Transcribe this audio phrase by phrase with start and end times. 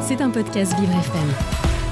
[0.00, 1.28] C'est un podcast Vivre FM.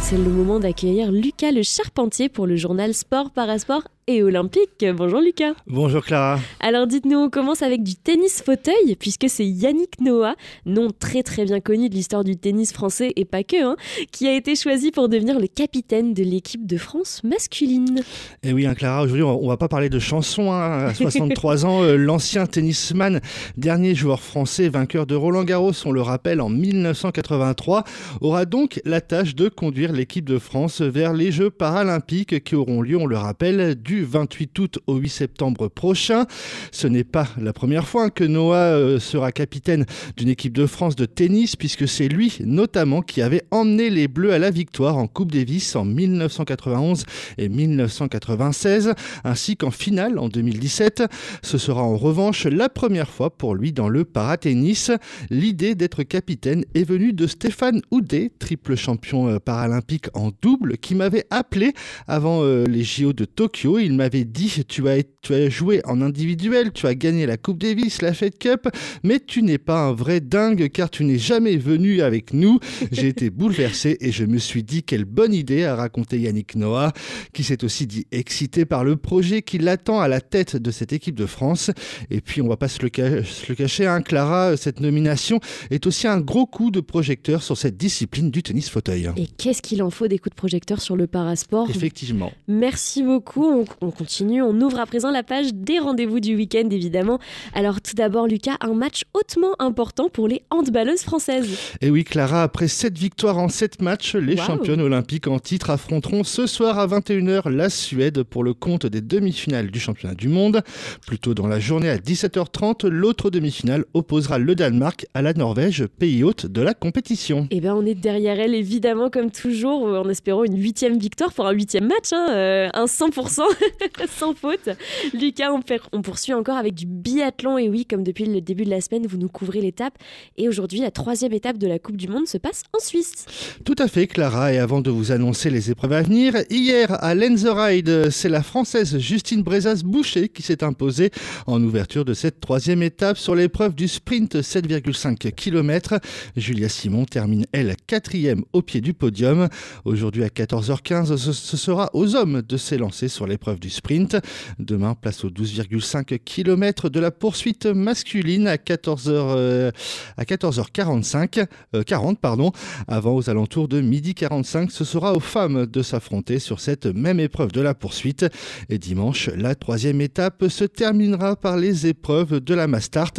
[0.00, 4.84] C'est le moment d'accueillir Lucas le Charpentier pour le journal Sport, Parasport et olympique.
[4.94, 5.54] Bonjour Lucas.
[5.66, 6.38] Bonjour Clara.
[6.60, 10.34] Alors dites-nous, on commence avec du tennis fauteuil, puisque c'est Yannick Noah,
[10.66, 13.76] nom très très bien connu de l'histoire du tennis français et pas que, hein,
[14.12, 18.00] qui a été choisi pour devenir le capitaine de l'équipe de France masculine.
[18.42, 20.52] Et eh oui, hein, Clara, aujourd'hui on va pas parler de chansons.
[20.52, 20.88] Hein.
[20.88, 23.20] À 63 ans, euh, l'ancien tennisman,
[23.56, 27.84] dernier joueur français vainqueur de Roland Garros, on le rappelle, en 1983,
[28.20, 32.82] aura donc la tâche de conduire l'équipe de France vers les Jeux paralympiques qui auront
[32.82, 36.26] lieu, on le rappelle, du 28 août au 8 septembre prochain.
[36.72, 39.86] Ce n'est pas la première fois que Noah euh, sera capitaine
[40.16, 44.32] d'une équipe de France de tennis, puisque c'est lui notamment qui avait emmené les Bleus
[44.32, 47.04] à la victoire en Coupe Davis en 1991
[47.38, 48.94] et 1996,
[49.24, 51.04] ainsi qu'en finale en 2017.
[51.42, 54.88] Ce sera en revanche la première fois pour lui dans le paratennis.
[55.30, 60.94] L'idée d'être capitaine est venue de Stéphane Houdet, triple champion euh, paralympique en double, qui
[60.94, 61.72] m'avait appelé
[62.06, 66.00] avant euh, les JO de Tokyo il m'avait dit tu as, tu as joué en
[66.00, 68.68] individuel, tu as gagné la Coupe Davis, la Fed Cup,
[69.02, 72.58] mais tu n'es pas un vrai dingue car tu n'es jamais venu avec nous.
[72.92, 76.92] J'ai été bouleversé et je me suis dit quelle bonne idée a raconté Yannick Noah,
[77.32, 80.92] qui s'est aussi dit excité par le projet qui l'attend à la tête de cette
[80.92, 81.70] équipe de France.
[82.10, 85.40] Et puis on va pas se le, cacher, hein, Clara, cette nomination
[85.70, 89.10] est aussi un gros coup de projecteur sur cette discipline du tennis fauteuil.
[89.16, 91.68] Et qu'est-ce qu'il en faut des coups de projecteur sur le parasport?
[91.70, 92.32] Effectivement.
[92.48, 94.42] Merci beaucoup on continue.
[94.42, 97.18] On ouvre à présent la page des rendez-vous du week-end, évidemment.
[97.54, 101.56] Alors, tout d'abord, Lucas, un match hautement important pour les handballeuses françaises.
[101.80, 106.24] Et oui, Clara, après 7 victoires en 7 matchs, les championnes olympiques en titre affronteront
[106.24, 110.62] ce soir à 21h la Suède pour le compte des demi-finales du championnat du monde.
[111.06, 115.86] Plus tôt dans la journée à 17h30, l'autre demi-finale opposera le Danemark à la Norvège,
[115.86, 117.48] pays hôte de la compétition.
[117.50, 121.32] Et eh bien, on est derrière elle, évidemment, comme toujours, en espérant une huitième victoire
[121.32, 123.42] pour un huitième match, hein, euh, un 100%.
[124.18, 124.68] sans faute.
[125.12, 125.50] Lucas,
[125.92, 127.58] on, poursuit encore avec du biathlon.
[127.58, 129.94] Et oui, comme depuis le début de la semaine, vous nous couvrez l'étape.
[130.36, 133.26] Et aujourd'hui, la troisième étape de la Coupe du Monde se passe en Suisse.
[133.64, 134.52] Tout à fait, Clara.
[134.52, 138.98] Et avant de vous annoncer les épreuves à venir, hier à Lenzerheide, c'est la Française
[138.98, 141.10] Justine Brezas-Boucher qui s'est imposée
[141.46, 145.98] en ouverture de cette troisième étape sur l'épreuve du sprint 7,5 km.
[146.36, 149.48] Julia Simon termine, elle, quatrième au pied du podium.
[149.84, 154.16] Aujourd'hui à 14h15, ce sera aux hommes de s'élancer sur l'épreuve du sprint.
[154.58, 159.70] Demain, place aux 12,5 km de la poursuite masculine à 14h, euh,
[160.16, 161.46] à 14h45,
[161.84, 162.52] 40 euh, pardon.
[162.88, 167.20] Avant, aux alentours de midi 45, ce sera aux femmes de s'affronter sur cette même
[167.20, 168.26] épreuve de la poursuite.
[168.68, 173.12] Et dimanche, la troisième étape se terminera par les épreuves de la Mastart.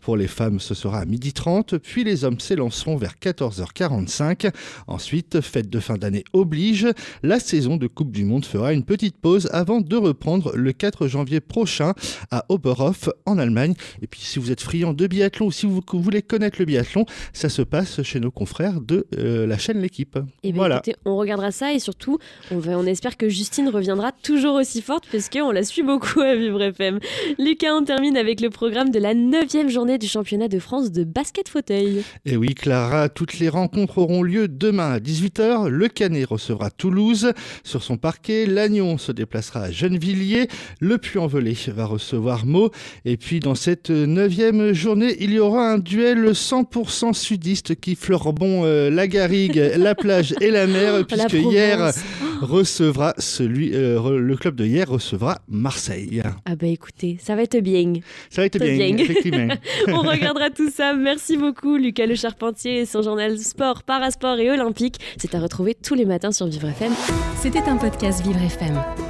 [0.00, 4.50] Pour les femmes, ce sera à midi 30, puis les hommes s'élanceront vers 14h45.
[4.86, 6.86] Ensuite, fête de fin d'année oblige,
[7.22, 11.08] la saison de Coupe du Monde fera une petite pause avant de reprendre le 4
[11.08, 11.94] janvier prochain
[12.30, 13.74] à Oberhof en Allemagne.
[14.02, 17.06] Et puis si vous êtes friand de biathlon ou si vous voulez connaître le biathlon,
[17.32, 20.18] ça se passe chez nos confrères de euh, la chaîne L'équipe.
[20.42, 20.82] Et eh voilà.
[21.04, 22.18] on regardera ça et surtout,
[22.50, 26.20] on, va, on espère que Justine reviendra toujours aussi forte parce qu'on la suit beaucoup
[26.20, 26.98] à Vivre FM.
[27.38, 31.04] Lucas, on termine avec le programme de la 9 journée du championnat de France de
[31.04, 32.02] basket fauteuil.
[32.24, 35.68] Et oui, Clara, toutes les rencontres auront lieu demain à 18h.
[35.68, 37.32] Le Canet recevra Toulouse.
[37.64, 40.48] Sur son parquet, l'Agnon se déplacera à Gennevilliers.
[40.80, 42.70] Le Puy-en-Velay va recevoir Meaux.
[43.04, 48.32] Et puis dans cette neuvième journée, il y aura un duel 100% sudiste qui fleure
[48.32, 51.92] bon euh, la garrigue, la plage et la mer, puisque hier
[52.40, 56.22] recevra celui, euh, le club de hier recevra Marseille.
[56.44, 57.94] Ah bah écoutez, ça va être bien.
[58.30, 59.54] Ça va être bien, effectivement.
[59.88, 60.94] On regardera tout ça.
[60.94, 64.96] Merci beaucoup Lucas Le Charpentier et son journal Sport, Parasport et Olympique.
[65.16, 66.92] C'est à retrouver tous les matins sur Vivre FM.
[67.40, 69.09] C'était un podcast Vivre FM.